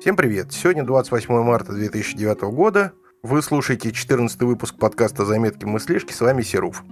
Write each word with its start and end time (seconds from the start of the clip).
Всем 0.00 0.16
привет! 0.16 0.50
Сегодня 0.50 0.82
28 0.82 1.42
марта 1.42 1.74
2009 1.74 2.40
года. 2.54 2.94
Вы 3.22 3.42
слушаете 3.42 3.92
14 3.92 4.40
выпуск 4.44 4.76
подкаста 4.78 5.26
«Заметки 5.26 5.66
мыслишки». 5.66 6.14
С 6.14 6.22
вами 6.22 6.40
Серуф. 6.40 6.82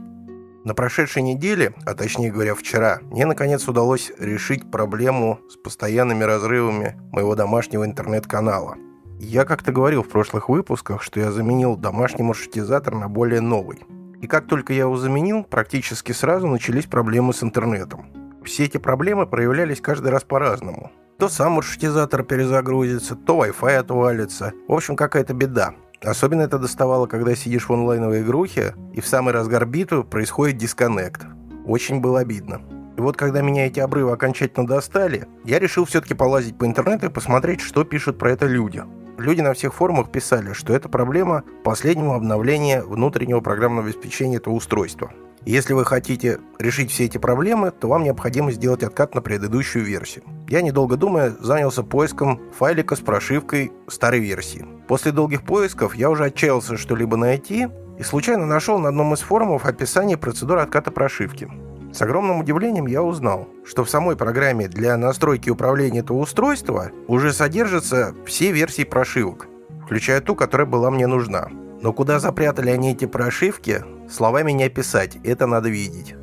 На 0.67 0.75
прошедшей 0.75 1.23
неделе, 1.23 1.73
а 1.87 1.95
точнее 1.95 2.31
говоря 2.31 2.55
вчера, 2.55 2.99
мне 3.05 3.25
наконец 3.25 3.67
удалось 3.67 4.13
решить 4.19 4.71
проблему 4.71 5.41
с 5.49 5.57
постоянными 5.57 6.23
разрывами 6.23 7.01
моего 7.11 7.35
домашнего 7.35 7.87
интернет-канала. 7.87 8.77
Я 9.19 9.47
как-то 9.47 9.73
говорил 9.73 10.03
в 10.03 10.11
прошлых 10.11 10.51
выпусках, 10.51 11.03
что 11.03 11.19
я 11.19 11.33
заменил 11.33 11.77
домашний 11.77 12.25
маршрутизатор 12.25 12.95
на 12.95 13.09
более 13.09 13.41
новый. 13.41 13.87
И 14.21 14.27
как 14.27 14.47
только 14.47 14.75
я 14.75 14.81
его 14.81 14.99
заменил, 14.99 15.45
практически 15.45 16.13
сразу 16.13 16.47
начались 16.47 16.85
проблемы 16.85 17.33
с 17.33 17.43
интернетом. 17.43 18.28
Все 18.49 18.65
эти 18.65 18.79
проблемы 18.79 19.27
проявлялись 19.27 19.83
каждый 19.83 20.11
раз 20.11 20.25
по-разному. 20.25 20.91
То 21.19 21.29
сам 21.29 21.53
маршрутизатор 21.53 22.23
перезагрузится, 22.23 23.15
то 23.15 23.45
Wi-Fi 23.45 23.77
отвалится. 23.77 24.55
В 24.67 24.73
общем, 24.73 24.97
какая-то 24.97 25.35
беда. 25.35 25.75
Особенно 26.03 26.41
это 26.43 26.59
доставало, 26.59 27.07
когда 27.07 27.37
сидишь 27.37 27.69
в 27.69 27.73
онлайновой 27.75 28.23
игрухе, 28.23 28.75
и 28.95 29.03
в 29.03 29.07
самый 29.07 29.35
разгар 29.35 29.67
битвы 29.67 30.03
происходит 30.03 30.57
дисконнект. 30.57 31.27
Очень 31.67 32.01
было 32.01 32.21
обидно. 32.21 32.63
И 32.97 33.03
вот 33.03 33.19
когда 33.19 33.43
меня 33.43 33.67
эти 33.67 33.81
обрывы 33.81 34.13
окончательно 34.13 34.67
достали, 34.67 35.27
я 35.45 35.59
решил 35.59 35.85
все-таки 35.85 36.15
полазить 36.15 36.57
по 36.57 36.65
интернету 36.65 37.07
и 37.07 37.11
посмотреть, 37.11 37.61
что 37.61 37.85
пишут 37.85 38.19
про 38.19 38.31
это 38.31 38.47
люди. 38.47 38.83
Люди 39.19 39.41
на 39.41 39.53
всех 39.53 39.75
форумах 39.75 40.13
писали, 40.13 40.53
что 40.53 40.73
это 40.73 40.89
проблема 40.89 41.43
последнего 41.65 42.15
обновления 42.15 42.83
внутреннего 42.83 43.41
программного 43.41 43.89
обеспечения 43.89 44.37
этого 44.37 44.55
устройства. 44.55 45.11
Если 45.45 45.73
вы 45.73 45.85
хотите 45.85 46.39
решить 46.61 46.93
все 46.93 47.07
эти 47.07 47.19
проблемы, 47.19 47.73
то 47.73 47.89
вам 47.89 48.05
необходимо 48.05 48.53
сделать 48.53 48.85
откат 48.85 49.17
на 49.17 49.21
предыдущую 49.21 49.85
версию. 49.85 50.25
Я, 50.49 50.63
недолго 50.63 50.97
думая, 50.97 51.35
занялся 51.41 51.83
поиском 51.83 52.41
файлика 52.57 52.95
с 52.95 53.01
прошивкой 53.01 53.73
старой 53.89 54.21
версии. 54.21 54.65
После 54.87 55.11
долгих 55.11 55.43
поисков 55.43 55.97
я 55.97 56.11
уже 56.11 56.27
отчаялся 56.27 56.77
что-либо 56.77 57.17
найти 57.17 57.67
и 57.99 58.03
случайно 58.05 58.47
нашел 58.47 58.79
на 58.79 58.91
одном 58.91 59.15
из 59.15 59.21
форумов 59.21 59.67
описание 59.67 60.17
процедуры 60.17 60.61
отката 60.61 60.93
прошивки. 60.93 61.49
С 61.93 62.03
огромным 62.03 62.41
удивлением 62.41 62.87
я 62.87 63.03
узнал, 63.03 63.49
что 63.65 63.85
в 63.85 63.91
самой 63.91 64.17
программе 64.17 64.69
для 64.69 64.97
настройки 64.97 65.51
управления 65.51 66.01
этого 66.01 66.19
устройства 66.19 66.91
уже 67.07 67.33
содержатся 67.33 68.15
все 68.27 68.53
версии 68.53 68.85
прошивок, 68.85 69.49
включая 69.85 70.21
ту, 70.21 70.35
которая 70.35 70.67
была 70.67 70.91
мне 70.91 71.07
нужна. 71.07 71.49
Но 71.81 71.93
куда 71.93 72.19
запрятали 72.19 72.71
они 72.71 72.93
эти 72.93 73.07
прошивки, 73.07 73.85
словами 74.11 74.53
не 74.53 74.65
описать, 74.65 75.19
это 75.25 75.47
надо 75.47 75.69
видеть. 75.69 76.15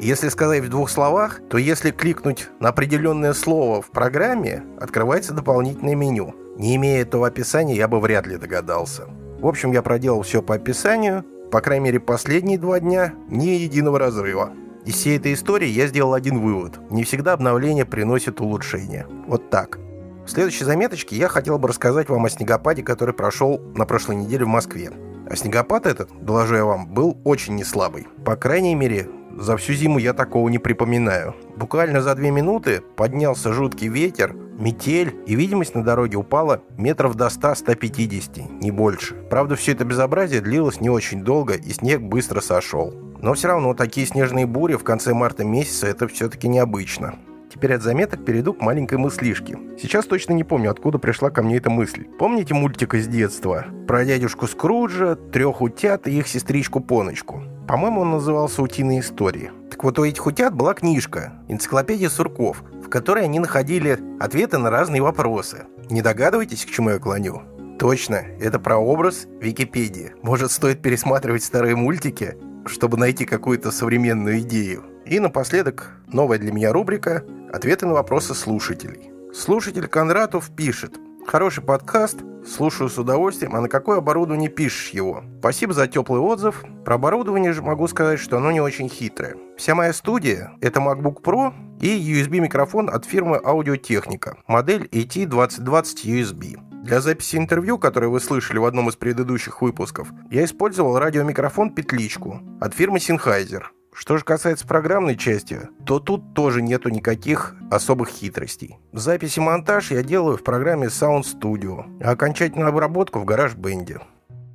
Если 0.00 0.28
сказать 0.28 0.64
в 0.64 0.68
двух 0.68 0.90
словах, 0.90 1.40
то 1.48 1.56
если 1.56 1.90
кликнуть 1.90 2.48
на 2.60 2.68
определенное 2.68 3.32
слово 3.32 3.80
в 3.80 3.90
программе, 3.90 4.62
открывается 4.78 5.32
дополнительное 5.32 5.94
меню. 5.94 6.34
Не 6.58 6.76
имея 6.76 7.02
этого 7.02 7.28
описания, 7.28 7.74
я 7.74 7.88
бы 7.88 8.00
вряд 8.00 8.26
ли 8.26 8.36
догадался. 8.36 9.04
В 9.40 9.46
общем, 9.46 9.72
я 9.72 9.82
проделал 9.82 10.22
все 10.22 10.42
по 10.42 10.56
описанию, 10.56 11.24
по 11.50 11.60
крайней 11.60 11.84
мере 11.84 12.00
последние 12.00 12.58
два 12.58 12.80
дня, 12.80 13.14
ни 13.28 13.46
единого 13.46 13.98
разрыва. 13.98 14.52
Из 14.84 14.96
всей 14.96 15.16
этой 15.16 15.32
истории 15.32 15.68
я 15.68 15.86
сделал 15.86 16.12
один 16.12 16.40
вывод. 16.40 16.78
Не 16.90 17.04
всегда 17.04 17.32
обновление 17.32 17.86
приносит 17.86 18.40
улучшение. 18.40 19.06
Вот 19.26 19.48
так. 19.48 19.78
В 20.26 20.30
следующей 20.30 20.64
заметочке 20.64 21.16
я 21.16 21.28
хотел 21.28 21.58
бы 21.58 21.68
рассказать 21.68 22.10
вам 22.10 22.26
о 22.26 22.28
снегопаде, 22.28 22.82
который 22.82 23.14
прошел 23.14 23.58
на 23.74 23.86
прошлой 23.86 24.16
неделе 24.16 24.44
в 24.44 24.48
Москве. 24.48 24.90
А 25.28 25.36
снегопад 25.36 25.86
этот, 25.86 26.10
доложу 26.20 26.56
я 26.56 26.64
вам, 26.66 26.86
был 26.86 27.16
очень 27.24 27.54
неслабый. 27.54 28.06
По 28.26 28.36
крайней 28.36 28.74
мере, 28.74 29.08
за 29.38 29.56
всю 29.56 29.72
зиму 29.72 29.98
я 29.98 30.12
такого 30.12 30.50
не 30.50 30.58
припоминаю. 30.58 31.34
Буквально 31.56 32.02
за 32.02 32.14
две 32.14 32.30
минуты 32.30 32.82
поднялся 32.94 33.54
жуткий 33.54 33.88
ветер, 33.88 34.36
метель, 34.58 35.14
и 35.26 35.34
видимость 35.34 35.74
на 35.74 35.82
дороге 35.82 36.16
упала 36.16 36.62
метров 36.76 37.14
до 37.14 37.26
100-150, 37.26 38.60
не 38.60 38.70
больше. 38.70 39.14
Правда, 39.30 39.56
все 39.56 39.72
это 39.72 39.84
безобразие 39.84 40.40
длилось 40.40 40.80
не 40.80 40.90
очень 40.90 41.22
долго, 41.22 41.54
и 41.54 41.72
снег 41.72 42.00
быстро 42.02 42.40
сошел. 42.40 42.92
Но 43.20 43.34
все 43.34 43.48
равно 43.48 43.74
такие 43.74 44.06
снежные 44.06 44.46
бури 44.46 44.74
в 44.74 44.84
конце 44.84 45.14
марта 45.14 45.44
месяца 45.44 45.86
это 45.86 46.08
все-таки 46.08 46.48
необычно. 46.48 47.14
Теперь 47.54 47.74
от 47.74 47.82
заметок 47.82 48.24
перейду 48.24 48.52
к 48.52 48.60
маленькой 48.60 48.98
мыслишке. 48.98 49.56
Сейчас 49.80 50.06
точно 50.06 50.32
не 50.32 50.42
помню, 50.42 50.72
откуда 50.72 50.98
пришла 50.98 51.30
ко 51.30 51.42
мне 51.42 51.56
эта 51.56 51.70
мысль. 51.70 52.04
Помните 52.18 52.52
мультик 52.52 52.94
из 52.94 53.06
детства? 53.06 53.66
Про 53.86 54.04
дядюшку 54.04 54.48
Скруджа, 54.48 55.14
трех 55.14 55.62
утят 55.62 56.08
и 56.08 56.18
их 56.18 56.26
сестричку 56.26 56.80
Поночку. 56.80 57.44
По-моему, 57.68 58.00
он 58.00 58.10
назывался 58.10 58.60
«Утиные 58.60 59.00
истории». 59.00 59.52
Так 59.70 59.84
вот, 59.84 59.98
у 59.98 60.04
этих 60.04 60.26
утят 60.26 60.54
была 60.54 60.74
книжка 60.74 61.32
«Энциклопедия 61.48 62.08
сурков», 62.08 62.62
в 62.84 62.88
которой 62.88 63.24
они 63.24 63.38
находили 63.38 63.98
ответы 64.20 64.58
на 64.58 64.70
разные 64.70 65.02
вопросы. 65.02 65.64
Не 65.90 66.02
догадываетесь, 66.02 66.64
к 66.64 66.70
чему 66.70 66.90
я 66.90 66.98
клоню? 66.98 67.42
Точно, 67.78 68.16
это 68.40 68.58
про 68.58 68.76
образ 68.76 69.26
Википедии. 69.40 70.12
Может, 70.22 70.52
стоит 70.52 70.82
пересматривать 70.82 71.42
старые 71.42 71.76
мультики, 71.76 72.36
чтобы 72.66 72.96
найти 72.96 73.24
какую-то 73.24 73.70
современную 73.70 74.40
идею? 74.40 74.84
И 75.06 75.18
напоследок 75.18 75.90
новая 76.06 76.38
для 76.38 76.52
меня 76.52 76.72
рубрика 76.72 77.24
Ответы 77.54 77.86
на 77.86 77.92
вопросы 77.92 78.34
слушателей. 78.34 79.12
Слушатель 79.32 79.86
Кондратов 79.86 80.50
пишет. 80.56 80.98
Хороший 81.26 81.64
подкаст, 81.64 82.18
слушаю 82.46 82.90
с 82.90 82.98
удовольствием, 82.98 83.56
а 83.56 83.60
на 83.60 83.68
какое 83.68 83.98
оборудование 83.98 84.50
пишешь 84.50 84.90
его? 84.90 85.24
Спасибо 85.38 85.72
за 85.72 85.88
теплый 85.88 86.20
отзыв. 86.20 86.62
Про 86.84 86.96
оборудование 86.96 87.52
же 87.52 87.62
могу 87.62 87.88
сказать, 87.88 88.20
что 88.20 88.36
оно 88.36 88.52
не 88.52 88.60
очень 88.60 88.88
хитрое. 88.88 89.36
Вся 89.56 89.74
моя 89.74 89.92
студия– 89.92 90.52
это 90.60 90.80
MacBook 90.80 91.22
Pro 91.22 91.52
и 91.80 91.88
USB-микрофон 91.88 92.90
от 92.90 93.06
фирмы 93.06 93.40
Аудиотехника, 93.42 94.36
модель 94.46 94.86
AT2020 94.92 96.04
USB. 96.04 96.58
Для 96.84 97.00
записи 97.00 97.36
интервью, 97.36 97.78
которое 97.78 98.08
вы 98.08 98.20
слышали 98.20 98.58
в 98.58 98.66
одном 98.66 98.90
из 98.90 98.96
предыдущих 98.96 99.62
выпусков, 99.62 100.08
я 100.30 100.44
использовал 100.44 100.98
радиомикрофон 100.98 101.70
«Петличку» 101.70 102.42
от 102.60 102.74
фирмы 102.74 102.98
Sennheiser. 102.98 103.62
Что 103.94 104.18
же 104.18 104.24
касается 104.24 104.66
программной 104.66 105.16
части, 105.16 105.68
то 105.86 106.00
тут 106.00 106.34
тоже 106.34 106.60
нету 106.62 106.88
никаких 106.88 107.54
особых 107.70 108.08
хитростей. 108.08 108.76
Запись 108.92 109.36
и 109.36 109.40
монтаж 109.40 109.92
я 109.92 110.02
делаю 110.02 110.36
в 110.36 110.42
программе 110.42 110.88
Sound 110.88 111.22
Studio, 111.22 111.84
а 112.02 112.10
окончательную 112.10 112.70
обработку 112.70 113.20
в 113.20 113.24
GarageBand. 113.24 114.02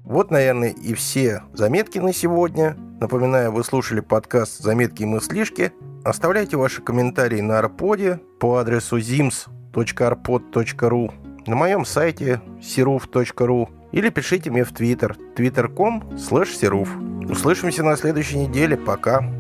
Вот, 0.04 0.30
наверное, 0.30 0.72
и 0.72 0.94
все 0.94 1.44
заметки 1.54 2.00
на 2.00 2.12
сегодня. 2.12 2.76
Напоминаю, 3.00 3.54
вы 3.54 3.64
слушали 3.64 4.02
подкаст 4.02 4.60
«Заметки 4.60 5.04
и 5.04 5.06
мыслишки». 5.06 5.72
Оставляйте 6.04 6.58
ваши 6.58 6.82
комментарии 6.82 7.40
на 7.40 7.60
арподе 7.60 8.20
по 8.40 8.58
адресу 8.58 8.98
zims.arpod.ru, 8.98 11.14
на 11.48 11.56
моем 11.56 11.86
сайте 11.86 12.42
siruf.ru 12.60 13.70
или 13.94 14.10
пишите 14.10 14.52
мне 14.52 14.66
в 14.66 14.74
Twitter 14.74 15.16
twitter.com 15.36 16.18
slash 16.18 16.50
Услышимся 17.30 17.84
на 17.84 17.96
следующей 17.96 18.40
неделе. 18.40 18.76
Пока. 18.76 19.39